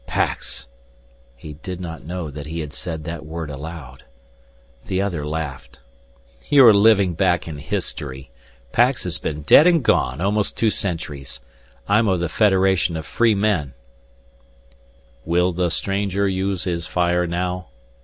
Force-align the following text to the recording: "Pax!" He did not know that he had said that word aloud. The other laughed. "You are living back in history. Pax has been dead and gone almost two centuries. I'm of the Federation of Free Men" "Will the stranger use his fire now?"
"Pax!" 0.07 0.67
He 1.35 1.53
did 1.61 1.79
not 1.79 2.03
know 2.03 2.31
that 2.31 2.47
he 2.47 2.61
had 2.61 2.73
said 2.73 3.03
that 3.03 3.23
word 3.23 3.51
aloud. 3.51 4.01
The 4.87 4.99
other 4.99 5.27
laughed. 5.27 5.79
"You 6.49 6.65
are 6.65 6.73
living 6.73 7.13
back 7.13 7.47
in 7.47 7.59
history. 7.59 8.31
Pax 8.71 9.03
has 9.03 9.19
been 9.19 9.43
dead 9.43 9.67
and 9.67 9.83
gone 9.83 10.19
almost 10.19 10.57
two 10.57 10.71
centuries. 10.71 11.39
I'm 11.87 12.07
of 12.07 12.17
the 12.17 12.29
Federation 12.29 12.97
of 12.97 13.05
Free 13.05 13.35
Men" 13.35 13.75
"Will 15.23 15.51
the 15.51 15.69
stranger 15.69 16.27
use 16.27 16.63
his 16.63 16.87
fire 16.87 17.27
now?" 17.27 17.67